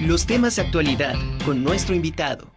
Los 0.00 0.26
temas 0.26 0.54
de 0.54 0.62
actualidad 0.62 1.16
con 1.44 1.64
nuestro 1.64 1.92
invitado. 1.92 2.52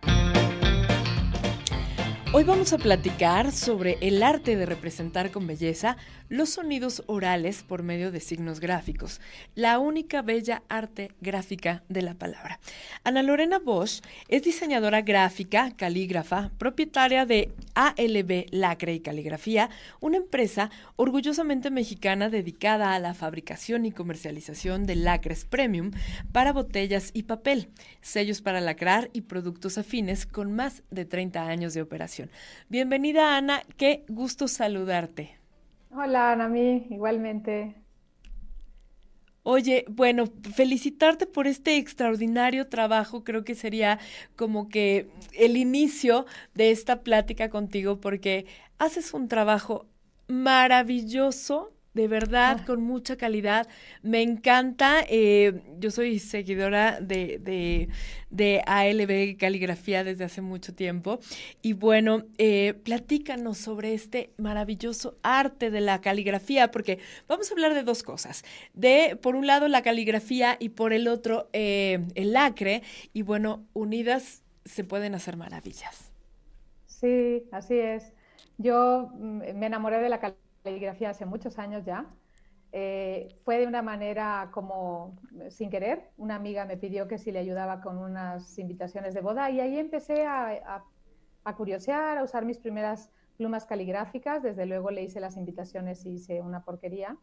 Hoy 2.34 2.44
vamos 2.44 2.72
a 2.72 2.78
platicar 2.78 3.52
sobre 3.52 3.98
el 4.00 4.22
arte 4.22 4.56
de 4.56 4.68
representar 4.68 5.32
con 5.32 5.48
belleza 5.48 5.98
los 6.30 6.52
sonidos 6.52 7.04
orales 7.08 7.64
por 7.64 7.82
medio 7.82 8.12
de 8.12 8.20
signos 8.20 8.60
gráficos, 8.60 9.20
la 9.56 9.80
única 9.80 10.22
bella 10.22 10.62
arte 10.70 11.12
gráfica 11.20 11.84
de 11.90 12.04
la 12.04 12.14
palabra. 12.14 12.60
Ana 13.04 13.24
Lorena 13.24 13.58
Bosch 13.58 14.02
es 14.30 14.44
diseñadora 14.44 15.02
gráfica, 15.02 15.76
calígrafa, 15.76 16.52
propietaria 16.60 17.26
de 17.26 17.52
ALB 17.76 18.46
Lacre 18.52 18.94
y 18.94 19.00
Caligrafía, 19.00 19.70
una 20.00 20.18
empresa 20.18 20.70
orgullosamente 20.96 21.72
mexicana 21.72 22.30
dedicada 22.30 22.94
a 22.94 23.00
la 23.00 23.14
fabricación 23.14 23.86
y 23.86 23.92
comercialización 23.92 24.86
de 24.86 24.96
lacres 24.96 25.46
premium 25.46 25.92
para 26.32 26.54
botellas 26.54 27.12
y 27.14 27.24
papel, 27.24 27.70
sellos 28.02 28.42
para 28.42 28.62
lacrar 28.62 29.10
y 29.14 29.22
productos 29.22 29.78
afines 29.78 30.26
con 30.26 30.52
más 30.54 30.84
de 30.92 31.06
30 31.06 31.48
años 31.48 31.74
de 31.74 31.82
operación. 31.82 32.30
Bienvenida 32.70 33.38
Ana, 33.38 33.64
qué 33.78 34.06
gusto 34.08 34.48
saludarte. 34.48 35.38
Hola, 35.94 36.32
Anami, 36.32 36.88
igualmente. 36.90 37.81
Oye, 39.44 39.86
bueno, 39.90 40.26
felicitarte 40.54 41.26
por 41.26 41.48
este 41.48 41.78
extraordinario 41.78 42.68
trabajo. 42.68 43.24
Creo 43.24 43.44
que 43.44 43.56
sería 43.56 44.00
como 44.36 44.70
que 44.70 45.10
el 45.34 45.58
inicio 45.58 46.26
de 46.54 46.72
esta 46.72 47.02
plática 47.02 47.50
contigo 47.50 48.00
porque 48.00 48.46
haces 48.78 49.14
un 49.14 49.28
trabajo 49.28 49.88
maravilloso 50.28 51.74
de 51.94 52.08
verdad, 52.08 52.60
ah. 52.62 52.66
con 52.66 52.82
mucha 52.82 53.18
calidad. 53.18 53.68
Me 54.02 54.22
encanta. 54.22 55.04
Eh, 55.10 55.62
yo 55.78 55.92
soy 55.92 56.20
seguidora 56.20 57.02
de, 57.02 57.38
de, 57.40 57.90
de, 58.30 58.62
ALB 58.66 59.38
Caligrafía 59.38 60.04
desde 60.04 60.24
hace 60.24 60.42
mucho 60.42 60.74
tiempo. 60.74 61.20
Y 61.62 61.74
bueno, 61.74 62.24
eh, 62.38 62.74
platícanos 62.84 63.58
sobre 63.58 63.94
este 63.94 64.32
maravilloso 64.38 65.18
arte 65.22 65.70
de 65.70 65.82
la 65.82 66.00
caligrafía, 66.00 66.72
porque 66.72 67.00
vamos 67.28 67.50
a 67.52 67.54
hablar 67.54 67.74
de 67.74 67.84
dos 67.84 68.04
cosas. 68.04 68.44
De, 68.74 69.18
por 69.22 69.36
un 69.36 69.46
lado, 69.46 69.68
la 69.68 69.82
caligrafía 69.82 70.56
y 70.60 70.70
por 70.70 70.94
el 70.94 71.08
otro, 71.08 71.50
eh, 71.52 72.00
el 72.16 72.32
lacre. 72.34 72.84
Y 73.14 73.24
bueno, 73.24 73.66
unidas 73.74 74.44
se 74.64 74.86
pueden 74.86 75.14
hacer 75.14 75.36
maravillas. 75.36 76.12
Sí, 76.86 77.44
así 77.52 77.78
es. 77.78 78.14
Yo 78.58 79.10
mm, 79.14 79.58
me 79.58 79.66
enamoré 79.66 80.00
de 80.00 80.08
la 80.08 80.20
caligrafía 80.20 80.51
caligrafía 80.64 81.10
hace 81.10 81.26
muchos 81.26 81.60
años 81.60 81.86
ya. 81.86 82.06
Eh, 82.74 83.28
fue 83.44 83.60
de 83.60 83.68
una 83.68 83.82
manera 83.82 84.50
como 84.54 85.18
sin 85.50 85.70
querer. 85.70 86.12
Una 86.18 86.36
amiga 86.36 86.66
me 86.66 86.78
pidió 86.78 87.08
que 87.08 87.18
si 87.18 87.32
le 87.32 87.40
ayudaba 87.40 87.82
con 87.82 87.98
unas 87.98 88.58
invitaciones 88.58 89.14
de 89.14 89.22
boda 89.22 89.50
y 89.50 89.60
ahí 89.60 89.78
empecé 89.78 90.26
a, 90.26 90.84
a, 91.44 91.56
curiosear, 91.56 92.18
a 92.18 92.24
usar 92.24 92.46
mis 92.46 92.58
primeras 92.58 93.12
plumas 93.36 93.66
caligráficas. 93.66 94.42
Desde 94.42 94.66
luego 94.66 94.90
le 94.90 95.04
hice 95.04 95.20
las 95.20 95.36
invitaciones 95.36 96.06
y 96.06 96.12
hice 96.12 96.42
una 96.42 96.64
porquería 96.64 97.18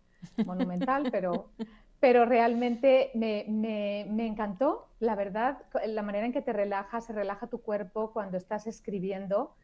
monumental, 0.45 1.09
pero, 1.13 1.51
pero 1.99 2.27
realmente 2.27 3.11
me, 3.15 3.47
me, 3.49 4.07
me, 4.11 4.27
encantó, 4.27 4.91
la 5.01 5.15
verdad, 5.15 5.63
la 5.87 6.03
manera 6.03 6.27
en 6.27 6.33
que 6.33 6.43
te 6.43 6.53
relajas, 6.53 7.07
se 7.07 7.15
relaja 7.15 7.47
tu 7.47 7.63
cuerpo 7.63 8.13
cuando 8.13 8.37
estás 8.37 8.67
escribiendo. 8.67 9.55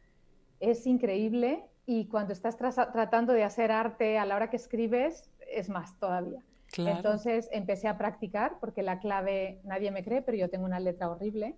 Es 0.59 0.87
increíble 0.87 1.69
y 1.85 2.07
cuando 2.07 2.33
estás 2.33 2.57
tratando 2.57 3.33
de 3.33 3.43
hacer 3.43 3.71
arte 3.71 4.17
a 4.17 4.25
la 4.25 4.35
hora 4.35 4.49
que 4.49 4.57
escribes, 4.57 5.29
es 5.51 5.69
más 5.69 5.97
todavía. 5.99 6.41
Entonces 6.77 7.47
empecé 7.51 7.87
a 7.87 7.97
practicar 7.97 8.57
porque 8.59 8.83
la 8.83 8.99
clave, 8.99 9.61
nadie 9.63 9.91
me 9.91 10.03
cree, 10.03 10.21
pero 10.21 10.37
yo 10.37 10.49
tengo 10.49 10.65
una 10.65 10.79
letra 10.79 11.09
horrible. 11.09 11.55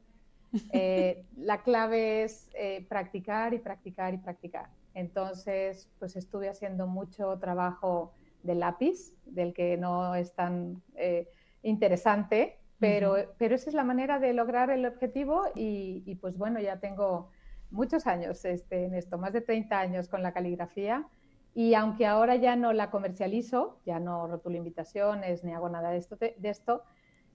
Eh, 0.72 1.26
la 1.36 1.62
clave 1.62 2.24
es 2.24 2.50
eh, 2.54 2.86
practicar 2.88 3.54
y 3.54 3.60
practicar 3.60 4.14
y 4.14 4.18
practicar. 4.18 4.70
Entonces, 4.94 5.90
pues 6.00 6.16
estuve 6.16 6.48
haciendo 6.48 6.88
mucho 6.88 7.38
trabajo 7.38 8.14
de 8.44 8.56
lápiz, 8.56 9.14
del 9.26 9.54
que 9.54 9.76
no 9.76 10.16
es 10.16 10.34
tan 10.34 10.82
eh, 10.96 11.28
interesante, 11.64 12.60
pero, 12.80 13.18
pero 13.38 13.56
esa 13.56 13.70
es 13.70 13.76
la 13.76 13.84
manera 13.84 14.20
de 14.20 14.32
lograr 14.32 14.70
el 14.70 14.86
objetivo 14.86 15.44
y, 15.54 16.02
y 16.06 16.16
pues 16.16 16.38
bueno, 16.38 16.62
ya 16.62 16.80
tengo 16.80 17.30
muchos 17.72 18.08
años 18.08 18.44
este, 18.46 18.86
en 18.86 18.96
esto, 18.96 19.18
más 19.18 19.34
de 19.34 19.42
30 19.42 19.80
años 19.80 20.08
con 20.08 20.24
la 20.24 20.34
caligrafía. 20.34 21.08
Y 21.54 21.74
aunque 21.74 22.06
ahora 22.06 22.36
ya 22.36 22.56
no 22.56 22.72
la 22.74 22.92
comercializo, 22.92 23.80
ya 23.86 24.00
no 24.00 24.28
rotulo 24.28 24.58
invitaciones 24.58 25.44
ni 25.44 25.54
hago 25.54 25.70
nada 25.70 25.90
de 25.90 25.98
esto, 25.98 26.16
de 26.18 26.36
esto, 26.44 26.84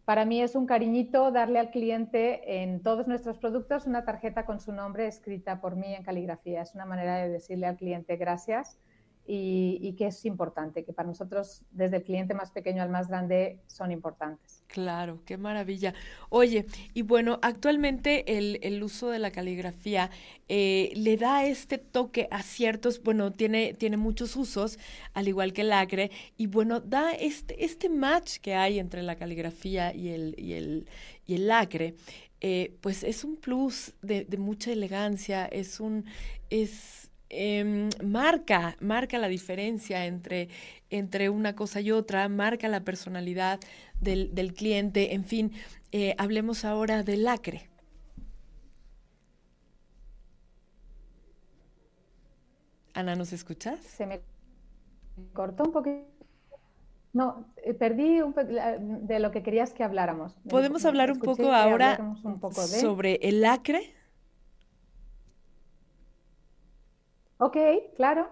para 0.04 0.25
mí 0.25 0.43
es 0.43 0.56
un 0.56 0.66
cariñito 0.66 1.31
darle 1.31 1.60
al 1.60 1.70
cliente 1.70 2.62
en 2.62 2.82
todos 2.82 3.06
nuestros 3.06 3.38
productos 3.38 3.87
una 3.87 4.04
tarjeta 4.04 4.44
con 4.44 4.59
su 4.59 4.72
nombre 4.72 5.06
escrita 5.06 5.60
por 5.60 5.76
mí 5.76 5.94
en 5.94 6.03
caligrafía. 6.03 6.62
Es 6.62 6.75
una 6.75 6.87
manera 6.87 7.16
de 7.19 7.28
decirle 7.28 7.66
al 7.66 7.76
cliente 7.76 8.16
gracias 8.16 8.78
y, 9.24 9.94
que 9.96 10.08
es 10.08 10.24
importante, 10.24 10.84
que 10.84 10.92
para 10.92 11.08
nosotros, 11.08 11.64
desde 11.70 11.98
el 11.98 12.02
cliente 12.02 12.34
más 12.34 12.50
pequeño 12.50 12.82
al 12.82 12.88
más 12.88 13.08
grande, 13.08 13.60
son 13.66 13.92
importantes. 13.92 14.64
Claro, 14.66 15.20
qué 15.24 15.36
maravilla. 15.36 15.94
Oye, 16.28 16.66
y 16.92 17.02
bueno, 17.02 17.38
actualmente 17.40 18.36
el, 18.36 18.82
uso 18.82 19.10
de 19.10 19.20
la 19.20 19.30
caligrafía 19.30 20.10
eh, 20.48 20.92
le 20.96 21.16
da 21.16 21.44
este 21.44 21.78
toque 21.78 22.26
a 22.32 22.42
ciertos, 22.42 23.02
bueno, 23.02 23.30
tiene, 23.30 23.74
tiene 23.74 23.96
muchos 23.96 24.34
usos, 24.34 24.78
al 25.14 25.28
igual 25.28 25.52
que 25.52 25.60
el 25.60 25.72
acre, 25.72 26.10
y 26.36 26.48
bueno, 26.48 26.80
da 26.80 27.12
este, 27.12 27.64
este 27.64 27.88
match 27.88 28.38
que 28.38 28.54
hay 28.54 28.80
entre 28.80 29.02
la 29.02 29.16
caligrafía 29.16 29.94
y 29.94 30.08
el, 30.08 30.34
y 30.36 30.54
el, 30.54 30.88
y 31.26 31.34
el 31.34 31.46
lacre. 31.46 31.94
Eh, 32.44 32.76
pues 32.80 33.04
es 33.04 33.22
un 33.22 33.36
plus 33.36 33.94
de, 34.02 34.24
de 34.24 34.36
mucha 34.36 34.72
elegancia, 34.72 35.46
es 35.46 35.78
un, 35.78 36.06
es 36.50 37.11
Em, 37.34 37.88
marca, 38.04 38.76
marca 38.81 39.16
la 39.16 39.26
diferencia 39.26 40.04
entre, 40.04 40.50
entre 40.91 41.31
una 41.31 41.56
cosa 41.56 41.81
y 41.81 41.91
otra, 41.91 42.28
marca 42.28 42.69
la 42.69 42.84
personalidad 42.84 43.59
del, 43.98 44.34
del 44.34 44.53
cliente, 44.53 45.15
en 45.15 45.25
fin, 45.25 45.53
eh, 45.93 46.15
hablemos 46.19 46.66
ahora 46.66 47.03
del 47.03 47.25
lacre. 47.25 47.70
Ana, 52.93 53.16
¿nos 53.16 53.32
escuchas? 53.32 53.81
Se 53.81 54.04
me 54.04 54.20
cortó 55.32 55.64
un 55.64 55.72
poquito. 55.72 56.04
No, 57.14 57.47
eh, 57.64 57.72
perdí 57.72 58.20
un 58.20 58.34
de 59.06 59.19
lo 59.20 59.31
que 59.31 59.43
querías 59.43 59.72
que 59.72 59.84
habláramos. 59.84 60.34
¿Podemos 60.50 60.84
hablar 60.84 61.10
un 61.10 61.19
poco 61.19 61.50
ahora 61.50 61.99
sobre 62.78 63.14
el 63.22 63.41
lacre? 63.41 63.94
Ok, 67.44 67.56
claro. 67.97 68.28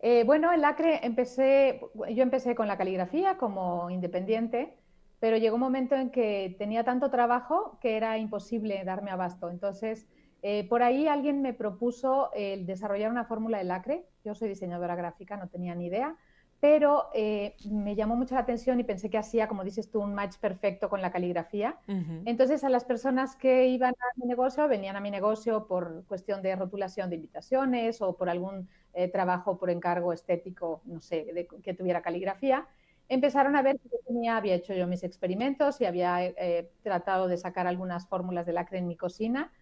Eh, 0.00 0.24
bueno, 0.24 0.50
el 0.50 0.64
Acre 0.64 1.04
empecé, 1.04 1.78
yo 2.14 2.22
empecé 2.22 2.54
con 2.54 2.66
la 2.68 2.78
caligrafía 2.78 3.36
como 3.36 3.90
independiente, 3.90 4.78
pero 5.20 5.36
llegó 5.36 5.56
un 5.56 5.60
momento 5.60 5.94
en 5.94 6.10
que 6.10 6.56
tenía 6.58 6.82
tanto 6.82 7.10
trabajo 7.10 7.78
que 7.82 7.98
era 7.98 8.16
imposible 8.16 8.82
darme 8.84 9.10
abasto. 9.10 9.50
Entonces, 9.50 10.06
eh, 10.40 10.66
por 10.70 10.82
ahí 10.82 11.06
alguien 11.06 11.42
me 11.42 11.52
propuso 11.52 12.30
desarrollar 12.34 13.10
una 13.10 13.26
fórmula 13.26 13.58
del 13.58 13.70
Acre. 13.70 14.06
Yo 14.24 14.34
soy 14.34 14.48
diseñadora 14.48 14.96
gráfica, 14.96 15.36
no 15.36 15.48
tenía 15.48 15.74
ni 15.74 15.88
idea 15.88 16.16
pero 16.60 17.10
eh, 17.14 17.54
me 17.70 17.94
llamó 17.94 18.16
mucho 18.16 18.34
la 18.34 18.40
atención 18.40 18.80
y 18.80 18.84
pensé 18.84 19.10
que 19.10 19.18
hacía, 19.18 19.46
como 19.46 19.62
dices 19.62 19.90
tú, 19.90 20.00
un 20.00 20.14
match 20.14 20.36
perfecto 20.38 20.88
con 20.88 21.02
la 21.02 21.12
caligrafía. 21.12 21.78
Entonces, 22.24 22.64
a 22.64 22.70
las 22.70 22.84
personas 22.84 23.36
que 23.36 23.66
iban 23.66 23.92
a 23.92 24.06
mi 24.16 24.26
negocio, 24.26 24.66
venían 24.66 24.96
a 24.96 25.00
mi 25.00 25.10
negocio 25.10 25.66
por 25.66 26.04
cuestión 26.06 26.42
de 26.42 26.56
rotulación 26.56 27.10
de 27.10 27.16
invitaciones 27.16 28.00
o 28.00 28.16
por 28.16 28.30
algún 28.30 28.68
eh, 28.94 29.08
trabajo 29.08 29.58
por 29.58 29.68
encargo 29.68 30.12
estético, 30.12 30.80
no 30.86 31.00
sé, 31.00 31.46
que 31.62 31.74
tuviera 31.74 32.00
caligrafía, 32.00 32.66
empezaron 33.08 33.54
a 33.54 33.62
ver 33.62 33.78
que 33.78 33.98
tenía, 34.06 34.36
había 34.36 34.54
hecho 34.54 34.74
yo 34.74 34.86
mis 34.86 35.04
experimentos 35.04 35.80
y 35.80 35.84
había 35.84 36.24
eh, 36.24 36.70
tratado 36.82 37.28
de 37.28 37.36
sacar 37.36 37.66
algunas 37.66 38.08
fórmulas 38.08 38.46
de 38.46 38.54
lacre 38.54 38.78
en 38.78 38.88
mi 38.88 38.96
cocina, 38.96 39.52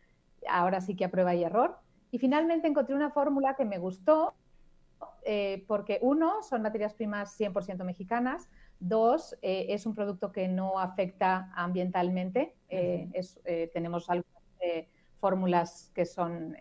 ahora 0.49 0.81
sí 0.81 0.95
que 0.95 1.05
a 1.05 1.11
prueba 1.11 1.35
y 1.35 1.43
error. 1.43 1.79
Y 2.11 2.19
finalmente 2.19 2.69
encontré 2.69 2.95
una 2.95 3.11
fórmula 3.11 3.57
que 3.57 3.65
me 3.65 3.79
gustó 3.79 4.35
eh, 5.25 5.65
porque 5.67 5.99
uno, 6.03 6.43
son 6.43 6.63
materias 6.63 6.95
primas 6.95 7.39
100% 7.39 7.85
mexicanas, 7.85 8.49
dos, 8.81 9.37
eh, 9.43 9.67
es 9.71 9.87
un 9.87 9.95
producto 9.95 10.33
que 10.33 10.49
no 10.49 10.79
afecta 10.79 11.51
ambientalmente, 11.55 12.55
eh, 12.69 13.09
tenemos 13.73 14.11
algunas 14.11 14.43
fórmulas 15.17 15.91
que 15.95 16.05
son 16.05 16.57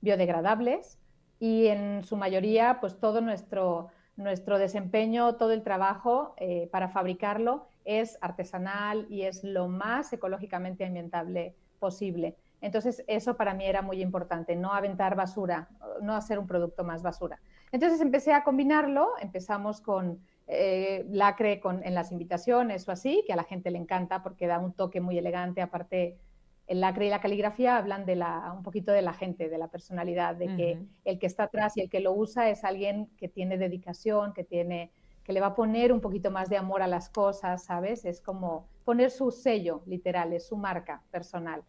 biodegradables 0.00 0.98
y 1.38 1.66
en 1.66 2.04
su 2.04 2.16
mayoría, 2.16 2.78
pues 2.80 2.98
todo 2.98 3.20
nuestro, 3.20 3.88
nuestro 4.16 4.58
desempeño, 4.58 5.36
todo 5.36 5.52
el 5.52 5.62
trabajo 5.62 6.34
para 6.70 6.88
fabricarlo 6.88 7.66
es 7.84 8.18
artesanal 8.20 9.06
y 9.10 9.22
es 9.22 9.42
lo 9.42 9.68
más 9.68 10.12
ecológicamente 10.12 10.84
ambientable 10.84 11.56
posible. 11.78 12.36
Entonces, 12.60 13.02
eso 13.06 13.36
para 13.36 13.54
mí 13.54 13.64
era 13.64 13.82
muy 13.82 14.02
importante, 14.02 14.54
no 14.54 14.72
aventar 14.72 15.16
basura, 15.16 15.68
no 16.02 16.14
hacer 16.14 16.38
un 16.38 16.46
producto 16.46 16.84
más 16.84 17.02
basura. 17.02 17.40
Entonces 17.72 18.00
empecé 18.00 18.32
a 18.32 18.42
combinarlo, 18.42 19.10
empezamos 19.20 19.80
con 19.80 20.20
eh, 20.46 21.06
lacre 21.10 21.60
con, 21.60 21.84
en 21.84 21.94
las 21.94 22.10
invitaciones 22.10 22.88
o 22.88 22.92
así, 22.92 23.22
que 23.26 23.32
a 23.32 23.36
la 23.36 23.44
gente 23.44 23.70
le 23.70 23.78
encanta 23.78 24.22
porque 24.22 24.46
da 24.46 24.58
un 24.58 24.72
toque 24.72 25.00
muy 25.00 25.16
elegante. 25.16 25.62
Aparte, 25.62 26.18
el 26.66 26.80
lacre 26.80 27.06
y 27.06 27.10
la 27.10 27.20
caligrafía 27.20 27.76
hablan 27.76 28.06
de 28.06 28.16
la, 28.16 28.52
un 28.56 28.62
poquito 28.62 28.92
de 28.92 29.02
la 29.02 29.12
gente, 29.12 29.48
de 29.48 29.58
la 29.58 29.68
personalidad, 29.68 30.36
de 30.36 30.46
que 30.56 30.78
el 31.04 31.18
que 31.18 31.26
está 31.26 31.44
atrás 31.44 31.76
y 31.76 31.80
el 31.80 31.90
que 31.90 32.00
lo 32.00 32.12
usa 32.12 32.48
es 32.48 32.64
alguien 32.64 33.08
que 33.16 33.28
tiene 33.28 33.58
dedicación, 33.58 34.32
que 34.32 34.44
tiene 34.44 34.92
que 35.24 35.32
le 35.32 35.40
va 35.40 35.48
a 35.48 35.54
poner 35.54 35.92
un 35.92 36.00
poquito 36.00 36.30
más 36.30 36.48
de 36.48 36.56
amor 36.56 36.82
a 36.82 36.86
las 36.86 37.08
cosas, 37.08 37.64
¿sabes? 37.64 38.04
Es 38.04 38.20
como 38.20 38.66
poner 38.84 39.10
su 39.10 39.30
sello, 39.30 39.82
literal, 39.86 40.32
es 40.32 40.46
su 40.48 40.56
marca 40.56 41.02
personal. 41.10 41.62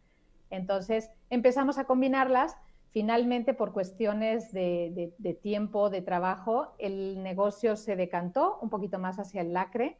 Entonces 0.49 1.09
empezamos 1.29 1.77
a 1.77 1.85
combinarlas. 1.85 2.57
Finalmente, 2.91 3.53
por 3.53 3.71
cuestiones 3.71 4.51
de, 4.51 5.39
tiempo, 5.41 5.89
de 5.89 6.01
trabajo, 6.01 6.75
el 6.77 7.23
negocio 7.23 7.77
se 7.77 7.95
decantó 7.95 8.59
un 8.61 8.69
poquito 8.69 8.99
más 8.99 9.17
hacia 9.17 9.41
el 9.41 9.53
lacre, 9.53 9.97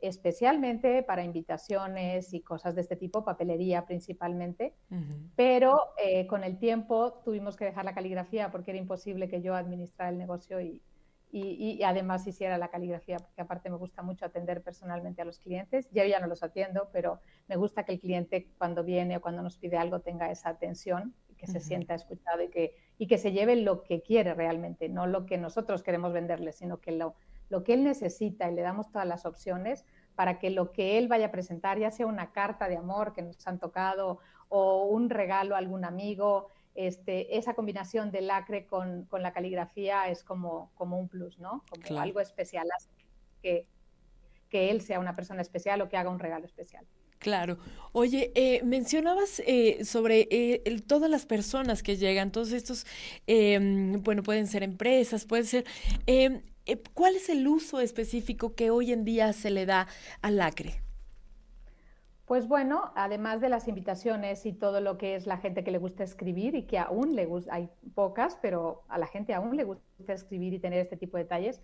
especialmente 0.00 1.02
para 1.02 1.24
invitaciones 1.24 2.34
y 2.34 2.40
cosas 2.40 2.74
de 2.74 2.82
este 2.82 2.96
tipo, 2.96 3.24
papelería 3.24 3.86
principalmente. 3.86 4.74
Pero 5.36 5.80
eh, 5.96 6.26
con 6.26 6.44
el 6.44 6.58
tiempo 6.58 7.14
tuvimos 7.24 7.56
que 7.56 7.64
dejar 7.64 7.86
la 7.86 7.94
caligrafía 7.94 8.50
porque 8.50 8.72
era 8.72 8.78
imposible 8.78 9.26
que 9.26 9.40
yo 9.40 9.54
administrara 9.54 10.10
el 10.10 10.18
negocio 10.18 10.60
y, 10.60 10.82
y, 11.34 11.82
además 11.82 12.26
hiciera 12.26 12.58
la 12.58 12.68
caligrafía, 12.68 13.18
porque 13.18 13.42
aparte 13.42 13.68
me 13.68 13.76
gusta 13.76 14.02
mucho 14.02 14.24
atender 14.24 14.62
personalmente 14.62 15.20
a 15.20 15.24
los 15.24 15.40
clientes. 15.40 15.88
Yo 15.90 16.04
ya 16.04 16.20
no 16.20 16.28
los 16.28 16.44
atiendo, 16.44 16.90
pero 16.92 17.20
me 17.48 17.56
gusta 17.56 17.84
que 17.84 17.92
el 17.92 18.00
cliente 18.00 18.46
cuando 18.56 18.84
viene 18.84 19.16
o 19.16 19.20
cuando 19.20 19.42
nos 19.42 19.58
pide 19.58 19.76
algo 19.76 20.00
tenga 20.00 20.30
esa 20.30 20.50
atención, 20.50 21.12
que 21.44 21.52
se 21.52 21.60
sienta 21.60 21.94
escuchado 21.94 22.42
y 22.42 22.48
que, 22.48 22.74
y 22.98 23.06
que 23.06 23.18
se 23.18 23.32
lleve 23.32 23.56
lo 23.56 23.82
que 23.82 24.02
quiere 24.02 24.34
realmente, 24.34 24.88
no 24.88 25.06
lo 25.06 25.26
que 25.26 25.36
nosotros 25.36 25.82
queremos 25.82 26.12
venderle, 26.12 26.52
sino 26.52 26.80
que 26.80 26.92
lo, 26.92 27.14
lo 27.50 27.64
que 27.64 27.74
él 27.74 27.84
necesita 27.84 28.50
y 28.50 28.54
le 28.54 28.62
damos 28.62 28.90
todas 28.90 29.06
las 29.06 29.26
opciones 29.26 29.84
para 30.14 30.38
que 30.38 30.50
lo 30.50 30.72
que 30.72 30.96
él 30.98 31.08
vaya 31.08 31.26
a 31.26 31.30
presentar, 31.30 31.78
ya 31.78 31.90
sea 31.90 32.06
una 32.06 32.32
carta 32.32 32.68
de 32.68 32.76
amor 32.76 33.12
que 33.12 33.22
nos 33.22 33.46
han 33.46 33.58
tocado 33.58 34.20
o 34.48 34.84
un 34.84 35.10
regalo 35.10 35.54
a 35.54 35.58
algún 35.58 35.84
amigo, 35.84 36.48
este, 36.74 37.36
esa 37.36 37.54
combinación 37.54 38.10
del 38.10 38.28
lacre 38.28 38.66
con, 38.66 39.08
la 39.10 39.32
caligrafía 39.32 40.08
es 40.08 40.24
como, 40.24 40.72
como 40.74 40.98
un 40.98 41.08
plus, 41.08 41.38
¿no? 41.38 41.64
Como 41.86 42.00
algo 42.00 42.20
especial, 42.20 42.68
que, 43.42 43.66
que 44.48 44.70
él 44.70 44.80
sea 44.80 44.98
una 44.98 45.14
persona 45.14 45.42
especial 45.42 45.80
o 45.82 45.88
que 45.88 45.96
haga 45.96 46.10
un 46.10 46.18
regalo 46.18 46.46
especial. 46.46 46.86
Claro. 47.24 47.56
Oye, 47.92 48.32
eh, 48.34 48.60
mencionabas 48.64 49.40
eh, 49.46 49.82
sobre 49.86 50.28
eh, 50.30 50.82
todas 50.86 51.08
las 51.08 51.24
personas 51.24 51.82
que 51.82 51.96
llegan, 51.96 52.30
todos 52.30 52.52
estos, 52.52 52.84
em, 53.26 54.02
bueno, 54.02 54.22
pueden 54.22 54.46
ser 54.46 54.62
empresas, 54.62 55.24
pueden 55.24 55.46
ser... 55.46 55.64
Em, 56.06 56.42
¿Cuál 56.92 57.16
es 57.16 57.30
el 57.30 57.48
uso 57.48 57.80
específico 57.80 58.54
que 58.54 58.70
hoy 58.70 58.92
en 58.92 59.04
día 59.04 59.32
se 59.32 59.50
le 59.50 59.64
da 59.64 59.86
al 60.20 60.36
lacre? 60.36 60.82
Pues 62.26 62.48
bueno, 62.48 62.92
además 62.94 63.42
de 63.42 63.50
las 63.50 63.68
invitaciones 63.68 64.46
y 64.46 64.52
todo 64.52 64.80
lo 64.80 64.96
que 64.96 65.14
es 65.14 65.26
la 65.26 65.36
gente 65.36 65.62
que 65.62 65.70
le 65.70 65.76
gusta 65.76 66.04
escribir 66.04 66.54
y 66.54 66.62
que 66.62 66.78
aún 66.78 67.14
le 67.14 67.26
gusta, 67.26 67.54
hay 67.54 67.68
pocas, 67.94 68.38
pero 68.40 68.82
a 68.88 68.96
la 68.96 69.06
gente 69.06 69.34
aún 69.34 69.56
le 69.56 69.64
gusta 69.64 70.12
escribir 70.12 70.54
y 70.54 70.58
tener 70.58 70.78
este 70.78 70.96
tipo 70.96 71.18
de 71.18 71.24
detalles, 71.24 71.60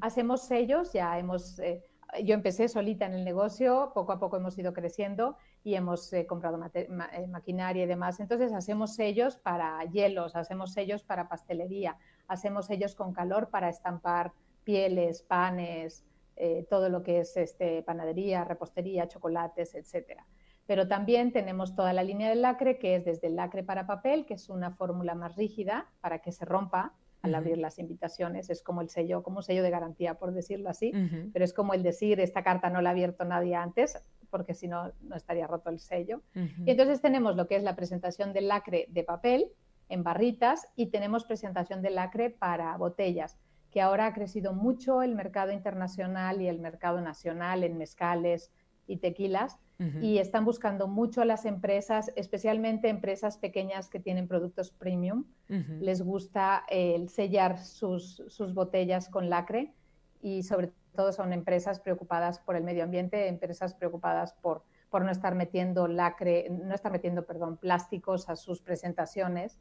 hacemos 0.00 0.42
sellos, 0.42 0.92
ya 0.92 1.16
hemos, 1.16 1.60
eh, 1.60 1.84
yo 2.24 2.34
empecé 2.34 2.68
solita 2.68 3.06
en 3.06 3.14
el 3.14 3.24
negocio, 3.24 3.92
poco 3.94 4.12
a 4.12 4.18
poco 4.18 4.36
hemos 4.36 4.58
ido 4.58 4.72
creciendo 4.72 5.36
y 5.62 5.74
hemos 5.74 6.12
eh, 6.12 6.26
comprado 6.26 6.58
eh, 6.74 6.88
maquinaria 7.28 7.84
y 7.84 7.86
demás, 7.86 8.20
entonces 8.20 8.52
hacemos 8.52 8.94
sellos 8.94 9.36
para 9.36 9.82
hielos, 9.84 10.36
hacemos 10.36 10.72
sellos 10.72 11.04
para 11.04 11.28
pastelería, 11.28 11.96
hacemos 12.26 12.66
sellos 12.66 12.94
con 12.94 13.12
calor 13.12 13.50
para 13.50 13.68
estampar 13.68 14.32
pieles, 14.64 15.22
panes, 15.22 16.04
eh, 16.36 16.66
todo 16.70 16.88
lo 16.88 17.02
que 17.02 17.20
es 17.20 17.36
este, 17.36 17.82
panadería, 17.82 18.44
repostería, 18.44 19.08
chocolates, 19.08 19.74
etcétera. 19.74 20.26
Pero 20.66 20.88
también 20.88 21.32
tenemos 21.32 21.74
toda 21.74 21.92
la 21.92 22.02
línea 22.02 22.30
del 22.30 22.42
lacre, 22.42 22.78
que 22.78 22.96
es 22.96 23.04
desde 23.04 23.26
el 23.26 23.36
lacre 23.36 23.62
para 23.64 23.86
papel, 23.86 24.24
que 24.24 24.34
es 24.34 24.48
una 24.48 24.70
fórmula 24.70 25.14
más 25.14 25.36
rígida 25.36 25.88
para 26.00 26.20
que 26.20 26.32
se 26.32 26.44
rompa 26.44 26.94
al 27.22 27.34
abrir 27.34 27.58
las 27.58 27.78
invitaciones. 27.78 28.50
Es 28.50 28.62
como 28.62 28.80
el 28.80 28.88
sello, 28.88 29.22
como 29.22 29.38
un 29.38 29.42
sello 29.42 29.62
de 29.62 29.70
garantía, 29.70 30.14
por 30.14 30.32
decirlo 30.32 30.70
así, 30.70 30.92
pero 31.32 31.44
es 31.44 31.52
como 31.52 31.74
el 31.74 31.82
decir, 31.82 32.20
esta 32.20 32.42
carta 32.42 32.70
no 32.70 32.80
la 32.80 32.90
ha 32.90 32.92
abierto 32.92 33.24
nadie 33.24 33.54
antes, 33.54 33.98
porque 34.30 34.54
si 34.54 34.68
no, 34.68 34.92
no 35.02 35.16
estaría 35.16 35.46
roto 35.46 35.70
el 35.70 35.80
sello. 35.80 36.22
Y 36.34 36.70
entonces 36.70 37.00
tenemos 37.00 37.36
lo 37.36 37.46
que 37.46 37.56
es 37.56 37.62
la 37.62 37.76
presentación 37.76 38.32
del 38.32 38.48
lacre 38.48 38.86
de 38.90 39.04
papel 39.04 39.46
en 39.88 40.02
barritas 40.02 40.68
y 40.76 40.86
tenemos 40.86 41.24
presentación 41.24 41.82
del 41.82 41.96
lacre 41.96 42.30
para 42.30 42.76
botellas 42.76 43.38
que 43.70 43.80
ahora 43.80 44.06
ha 44.06 44.14
crecido 44.14 44.52
mucho 44.52 45.02
el 45.02 45.14
mercado 45.14 45.52
internacional 45.52 46.42
y 46.42 46.48
el 46.48 46.58
mercado 46.58 47.00
nacional 47.00 47.62
en 47.64 47.78
mezcales 47.78 48.50
y 48.86 48.96
tequilas 48.96 49.58
y 50.00 50.18
están 50.18 50.44
buscando 50.44 50.88
mucho 50.88 51.22
a 51.22 51.24
las 51.24 51.46
empresas, 51.46 52.12
especialmente 52.14 52.88
empresas 52.88 53.38
pequeñas 53.38 53.88
que 53.88 53.98
tienen 53.98 54.28
productos 54.28 54.70
premium. 54.70 55.24
Les 55.48 56.02
gusta 56.02 56.64
el 56.68 57.08
sellar 57.08 57.58
sus, 57.58 58.22
sus 58.28 58.52
botellas 58.52 59.08
con 59.08 59.30
lacre 59.30 59.72
y 60.20 60.42
sobre 60.42 60.72
todo 60.94 61.12
son 61.12 61.32
empresas 61.32 61.80
preocupadas 61.80 62.40
por 62.40 62.56
el 62.56 62.64
medio 62.64 62.84
ambiente, 62.84 63.28
empresas 63.28 63.74
preocupadas 63.74 64.34
por, 64.34 64.64
por 64.90 65.02
no 65.02 65.10
estar 65.10 65.34
metiendo 65.34 65.88
lacre, 65.88 66.48
no 66.50 66.74
estar 66.74 66.92
metiendo, 66.92 67.24
perdón, 67.24 67.56
plásticos 67.56 68.28
a 68.28 68.36
sus 68.36 68.60
presentaciones. 68.60 69.58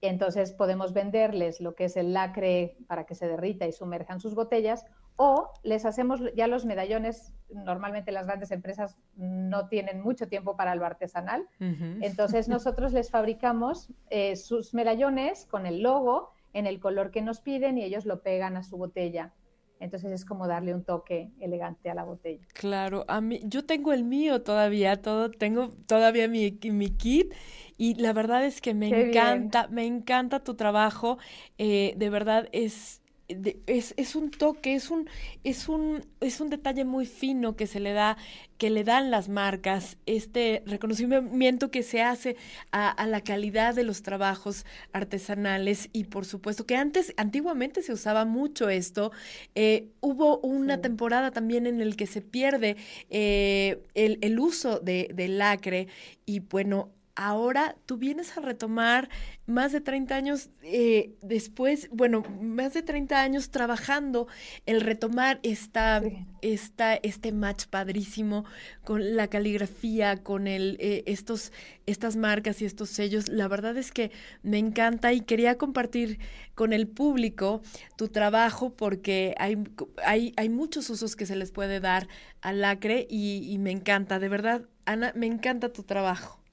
Entonces 0.00 0.52
podemos 0.52 0.92
venderles 0.92 1.60
lo 1.60 1.74
que 1.74 1.86
es 1.86 1.96
el 1.96 2.12
lacre 2.12 2.76
para 2.86 3.04
que 3.04 3.14
se 3.14 3.26
derrita 3.26 3.66
y 3.66 3.72
sumerjan 3.72 4.20
sus 4.20 4.34
botellas 4.34 4.84
o 5.16 5.50
les 5.62 5.84
hacemos 5.84 6.20
ya 6.34 6.46
los 6.46 6.64
medallones. 6.64 7.32
Normalmente 7.50 8.12
las 8.12 8.26
grandes 8.26 8.50
empresas 8.50 8.96
no 9.16 9.68
tienen 9.68 10.00
mucho 10.00 10.28
tiempo 10.28 10.56
para 10.56 10.74
lo 10.74 10.84
artesanal. 10.84 11.48
Entonces 11.58 12.48
nosotros 12.48 12.92
les 12.92 13.10
fabricamos 13.10 13.90
eh, 14.10 14.36
sus 14.36 14.74
medallones 14.74 15.46
con 15.46 15.66
el 15.66 15.82
logo 15.82 16.32
en 16.52 16.66
el 16.66 16.80
color 16.80 17.10
que 17.10 17.22
nos 17.22 17.40
piden 17.40 17.78
y 17.78 17.84
ellos 17.84 18.06
lo 18.06 18.22
pegan 18.22 18.56
a 18.56 18.62
su 18.62 18.76
botella. 18.76 19.32
Entonces 19.78 20.10
es 20.10 20.24
como 20.24 20.46
darle 20.46 20.74
un 20.74 20.84
toque 20.84 21.30
elegante 21.38 21.90
a 21.90 21.94
la 21.94 22.04
botella. 22.04 22.42
Claro, 22.54 23.04
a 23.08 23.20
mí, 23.20 23.40
yo 23.44 23.66
tengo 23.66 23.92
el 23.92 24.04
mío 24.04 24.42
todavía, 24.42 25.02
todo, 25.02 25.30
tengo 25.30 25.68
todavía 25.86 26.28
mi, 26.28 26.58
mi 26.70 26.90
kit 26.90 27.34
y 27.76 27.94
la 27.94 28.14
verdad 28.14 28.46
es 28.46 28.62
que 28.62 28.72
me 28.72 28.88
encanta, 28.88 29.68
me 29.68 29.84
encanta 29.84 30.42
tu 30.42 30.54
trabajo, 30.54 31.18
eh, 31.58 31.92
de 31.98 32.08
verdad 32.08 32.48
es 32.52 33.02
es, 33.28 33.94
es, 33.96 34.14
un 34.14 34.30
toque, 34.30 34.74
es 34.74 34.90
un, 34.90 35.08
es 35.42 35.68
un, 35.68 36.04
es 36.20 36.40
un 36.40 36.48
detalle 36.48 36.84
muy 36.84 37.06
fino 37.06 37.56
que 37.56 37.66
se 37.66 37.80
le 37.80 37.92
da, 37.92 38.16
que 38.58 38.70
le 38.70 38.84
dan 38.84 39.10
las 39.10 39.28
marcas, 39.28 39.96
este 40.06 40.62
reconocimiento 40.66 41.70
que 41.70 41.82
se 41.82 42.02
hace 42.02 42.36
a, 42.70 43.06
la 43.06 43.20
calidad 43.20 43.74
de 43.74 43.82
los 43.82 44.02
trabajos 44.02 44.64
artesanales 44.92 45.88
y 45.92 46.04
por 46.04 46.24
supuesto 46.24 46.66
que 46.66 46.76
antes, 46.76 47.12
antiguamente 47.16 47.82
se 47.82 47.92
usaba 47.92 48.24
mucho 48.24 48.68
esto. 48.68 49.12
Eh, 49.54 49.88
hubo 50.00 50.38
una 50.38 50.80
temporada 50.80 51.30
también 51.30 51.66
en 51.66 51.80
el 51.80 51.96
que 51.96 52.06
se 52.06 52.20
pierde 52.20 52.76
eh, 53.10 53.82
el, 53.94 54.18
el, 54.20 54.38
uso 54.38 54.78
de, 54.78 55.10
del 55.12 55.38
lacre 55.38 55.88
y 56.24 56.40
bueno, 56.40 56.90
ahora 57.16 57.76
tú 57.86 57.96
vienes 57.96 58.36
a 58.36 58.40
retomar 58.42 59.08
más 59.46 59.72
de 59.72 59.80
30 59.80 60.14
años 60.14 60.50
eh, 60.62 61.14
después, 61.22 61.88
bueno, 61.90 62.22
más 62.40 62.74
de 62.74 62.82
30 62.82 63.20
años 63.20 63.50
trabajando, 63.50 64.28
el 64.66 64.82
retomar 64.82 65.40
esta, 65.42 66.02
esta, 66.42 66.94
este 66.94 67.32
match 67.32 67.66
padrísimo 67.66 68.44
con 68.84 69.16
la 69.16 69.28
caligrafía, 69.28 70.22
con 70.22 70.46
el, 70.46 70.76
eh, 70.78 71.04
estos, 71.06 71.52
estas 71.86 72.16
marcas 72.16 72.60
y 72.60 72.66
estos 72.66 72.90
sellos. 72.90 73.28
La 73.28 73.48
verdad 73.48 73.76
es 73.78 73.92
que 73.92 74.10
me 74.42 74.58
encanta 74.58 75.12
y 75.12 75.22
quería 75.22 75.56
compartir 75.56 76.18
con 76.54 76.72
el 76.72 76.86
público 76.86 77.62
tu 77.96 78.08
trabajo 78.08 78.74
porque 78.74 79.34
hay, 79.38 79.56
hay, 80.04 80.34
hay 80.36 80.48
muchos 80.50 80.90
usos 80.90 81.16
que 81.16 81.24
se 81.26 81.36
les 81.36 81.50
puede 81.50 81.80
dar 81.80 82.08
al 82.42 82.60
lacre 82.60 83.06
y, 83.08 83.46
y 83.50 83.58
me 83.58 83.70
encanta, 83.70 84.18
de 84.18 84.28
verdad, 84.28 84.62
Ana, 84.84 85.12
me 85.16 85.26
encanta 85.26 85.72
tu 85.72 85.82
trabajo. 85.82 86.45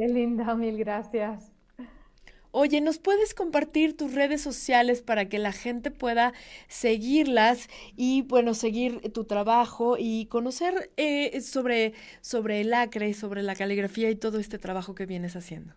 Qué 0.00 0.08
linda, 0.08 0.54
mil 0.54 0.78
gracias. 0.78 1.52
Oye, 2.52 2.80
¿nos 2.80 2.98
puedes 2.98 3.34
compartir 3.34 3.98
tus 3.98 4.14
redes 4.14 4.40
sociales 4.40 5.02
para 5.02 5.28
que 5.28 5.38
la 5.38 5.52
gente 5.52 5.90
pueda 5.90 6.32
seguirlas 6.68 7.68
y, 7.96 8.22
bueno, 8.22 8.54
seguir 8.54 9.12
tu 9.12 9.24
trabajo 9.24 9.96
y 9.98 10.24
conocer 10.30 10.90
eh, 10.96 11.42
sobre, 11.42 11.92
sobre 12.22 12.62
el 12.62 12.72
acre, 12.72 13.12
sobre 13.12 13.42
la 13.42 13.54
caligrafía 13.54 14.08
y 14.08 14.14
todo 14.14 14.38
este 14.38 14.58
trabajo 14.58 14.94
que 14.94 15.04
vienes 15.04 15.36
haciendo? 15.36 15.74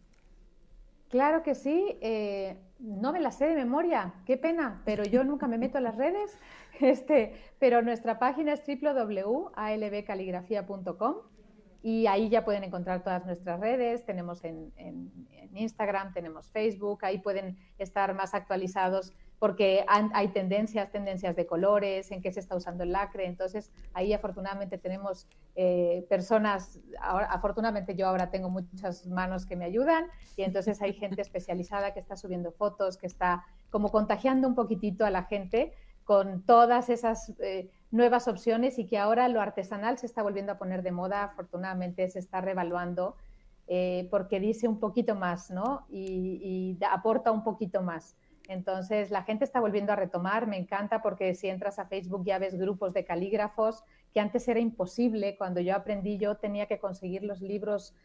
Claro 1.10 1.44
que 1.44 1.54
sí. 1.54 1.98
Eh, 2.00 2.56
no 2.80 3.12
me 3.12 3.20
la 3.20 3.32
sé 3.32 3.48
de 3.48 3.56
memoria, 3.56 4.14
qué 4.26 4.38
pena, 4.38 4.82
pero 4.86 5.04
yo 5.04 5.26
nunca 5.26 5.48
me 5.48 5.58
meto 5.58 5.80
en 5.80 5.84
las 5.84 5.98
redes. 5.98 6.40
Este, 6.80 7.34
pero 7.60 7.82
nuestra 7.82 8.20
página 8.20 8.54
es 8.54 8.64
www.albcaligrafía.com 8.66 11.16
y 11.86 12.08
ahí 12.08 12.30
ya 12.30 12.46
pueden 12.46 12.64
encontrar 12.64 13.04
todas 13.04 13.26
nuestras 13.26 13.60
redes, 13.60 14.06
tenemos 14.06 14.44
en, 14.46 14.72
Instagram, 15.54 16.14
tenemos 16.14 16.50
Facebook, 16.50 17.06
ahí 17.06 17.20
pueden 17.20 17.58
estar 17.78 18.16
más 18.16 18.34
actualizados 18.34 19.14
porque 19.38 19.86
hay 19.88 20.30
tendencias, 20.30 20.90
tendencias 20.92 21.36
de 21.36 21.46
colores, 21.46 22.10
en 22.12 22.22
qué 22.22 22.32
se 22.32 22.40
está 22.40 22.56
usando 22.56 22.84
el 22.84 22.94
lacre. 22.94 23.28
Entonces, 23.28 23.72
ahí 23.94 24.14
afortunadamente 24.14 24.80
tenemos 24.80 25.28
eh, 25.56 26.08
personas, 26.10 26.80
afortunadamente 27.00 27.94
yo 27.94 28.08
ahora 28.08 28.32
tengo 28.32 28.50
muchas 28.50 29.06
manos 29.06 29.46
que 29.46 29.56
me 29.56 29.66
ayudan 29.66 30.08
y 30.38 30.44
entonces 30.44 30.82
hay 30.82 30.94
gente 30.94 31.22
especializada 31.22 31.94
que 31.94 32.00
está 32.00 32.16
subiendo 32.16 32.52
fotos, 32.54 32.98
que 32.98 33.06
está 33.06 33.46
como 33.70 33.92
contagiando 33.92 34.48
un 34.48 34.56
poquitito 34.56 35.06
a 35.06 35.12
la 35.12 35.26
gente 35.26 35.74
con 36.04 36.44
todas 36.44 36.90
esas 36.90 37.34
eh, 37.40 37.70
nuevas 37.94 38.28
opciones 38.28 38.80
y 38.80 38.86
que 38.86 38.98
ahora 38.98 39.28
lo 39.30 39.40
artesanal 39.40 39.98
se 39.98 40.06
está 40.06 40.22
volviendo 40.24 40.52
a 40.52 40.58
poner 40.58 40.82
de 40.82 40.92
moda, 40.92 41.24
afortunadamente 41.24 42.10
se 42.10 42.20
está 42.20 42.42
revaluando 42.42 43.16
eh, 43.68 44.08
porque 44.12 44.40
dice 44.40 44.68
un 44.68 44.80
poquito 44.80 45.16
más, 45.16 45.50
¿no? 45.50 45.86
y 45.90 46.78
aporta 46.92 47.32
un 47.32 47.44
poquito 47.44 47.82
más. 47.82 48.18
Entonces, 48.50 49.10
la 49.10 49.24
gente 49.24 49.46
está 49.46 49.62
volviendo 49.62 49.94
a 49.94 49.96
retomar, 49.96 50.48
me 50.48 50.58
encanta 50.58 51.02
porque 51.02 51.34
si 51.34 51.48
entras 51.48 51.80
a 51.80 51.86
Facebook 51.86 52.26
ya 52.26 52.40
ves 52.40 52.58
grupos 52.58 52.94
de 52.94 53.06
calígrafos, 53.06 53.84
que 54.14 54.20
antes 54.20 54.48
era 54.48 54.60
imposible, 54.60 55.38
cuando 55.38 55.62
yo 55.62 55.76
aprendí 55.76 56.18
yo 56.18 56.36
tenía 56.36 56.66
que 56.66 56.78
conseguir 56.78 57.24
los 57.24 57.42
libros 57.42 57.96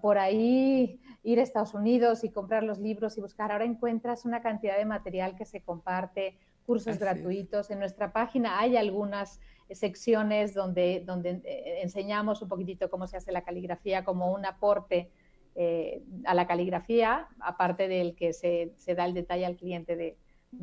por 0.00 0.18
ahí, 0.18 1.00
ir 1.24 1.40
a 1.40 1.42
Estados 1.42 1.74
Unidos 1.74 2.22
y 2.22 2.30
comprar 2.30 2.62
los 2.62 2.78
libros 2.78 3.18
y 3.18 3.20
buscar. 3.20 3.50
Ahora 3.50 3.64
encuentras 3.64 4.24
una 4.24 4.40
cantidad 4.40 4.76
de 4.76 4.84
material 4.84 5.34
que 5.34 5.44
se 5.44 5.62
comparte, 5.62 6.38
cursos 6.66 6.98
gratuitos. 6.98 7.70
En 7.70 7.78
nuestra 7.78 8.12
página 8.12 8.58
hay 8.60 8.76
algunas 8.76 9.40
secciones 9.70 10.54
donde, 10.54 11.02
donde 11.06 11.40
eh, 11.44 11.82
enseñamos 11.82 12.42
un 12.42 12.48
poquitito 12.48 12.90
cómo 12.90 13.06
se 13.06 13.16
hace 13.16 13.32
la 13.32 13.42
caligrafía 13.42 14.04
como 14.04 14.32
un 14.32 14.44
aporte 14.44 15.10
eh, 15.56 16.02
a 16.24 16.34
la 16.34 16.46
caligrafía, 16.46 17.28
aparte 17.40 17.88
del 17.88 18.14
que 18.14 18.32
se, 18.32 18.72
da 18.94 19.04
el 19.04 19.14
detalle 19.14 19.46
al 19.46 19.56
cliente 19.56 19.96
de, 19.96 20.16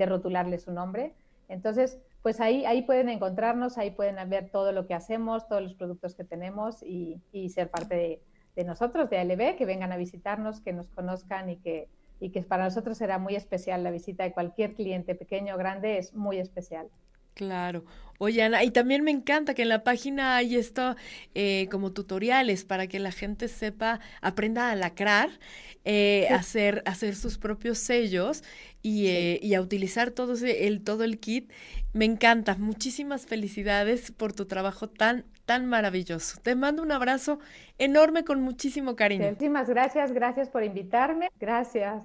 rotularle 0.06 0.60
su 0.60 0.72
nombre. 0.72 1.13
Entonces, 1.50 2.00
pues 2.22 2.42
ahí, 2.42 2.66
ahí 2.66 2.82
pueden 2.82 3.10
encontrarnos, 3.10 3.77
ahí 3.77 3.92
pueden 3.92 4.30
ver 4.30 4.50
todo 4.50 4.72
lo 4.72 4.88
que 4.88 4.94
hacemos, 4.94 5.48
todos 5.48 5.62
los 5.62 5.75
productos 5.75 6.16
que 6.16 6.24
tenemos 6.24 6.84
y, 6.84 7.22
ser 7.50 7.70
parte 7.70 8.22
de, 8.56 8.63
nosotros, 8.63 9.10
de 9.10 9.20
ALB, 9.20 9.56
que 9.56 9.66
vengan 9.66 9.92
a 9.92 9.98
visitarnos, 9.98 10.62
que 10.62 10.74
nos 10.74 10.89
conozcan 10.89 11.50
y 11.50 11.58
que, 11.58 11.89
y 12.20 12.30
que 12.30 12.42
para 12.42 12.64
nosotros 12.66 12.98
será 12.98 13.20
muy 13.20 13.36
especial 13.36 13.84
la 13.84 13.92
visita 13.92 14.24
de 14.24 14.32
cualquier 14.32 14.74
cliente, 14.74 15.16
pequeño 15.16 15.56
o 15.56 15.58
grande, 15.58 15.98
es 15.98 16.14
muy 16.14 16.38
especial. 16.38 16.90
Claro. 17.38 17.86
Oye, 18.18 18.42
Ana, 18.42 18.64
y 18.64 18.72
también 18.72 19.04
me 19.04 19.12
encanta 19.12 19.54
que 19.54 19.62
en 19.62 19.70
la 19.70 19.84
página 19.84 20.38
hay 20.38 20.56
esto 20.56 20.96
eh, 21.36 21.68
como 21.70 21.94
tutoriales 21.94 22.66
para 22.66 22.88
que 22.88 22.98
la 22.98 23.12
gente 23.12 23.48
sepa, 23.48 24.00
aprenda 24.22 24.72
a 24.72 24.76
lacrar, 24.76 25.30
eh, 25.86 26.28
hacer, 26.32 26.82
hacer 26.88 27.16
sus 27.16 27.38
propios 27.38 27.78
sellos 27.78 28.44
y, 28.82 29.08
eh, 29.08 29.40
y 29.44 29.54
a 29.54 29.62
utilizar 29.62 30.10
todo, 30.10 30.34
el, 30.44 30.84
todo 30.84 31.04
el 31.04 31.20
kit. 31.20 31.52
Me 31.94 32.06
encanta. 32.06 32.56
Muchísimas 32.56 33.28
felicidades 33.28 34.12
por 34.12 34.34
tu 34.34 34.46
trabajo 34.46 34.90
tan, 34.90 35.24
tan 35.46 35.68
maravilloso. 35.68 36.40
Te 36.42 36.56
mando 36.56 36.82
un 36.82 36.92
abrazo 36.92 37.38
enorme 37.78 38.24
con 38.24 38.42
muchísimo 38.42 38.96
cariño. 38.96 39.30
Muchísimas 39.30 39.70
gracias, 39.70 40.12
gracias 40.12 40.50
por 40.50 40.64
invitarme. 40.64 41.30
Gracias. 41.40 42.04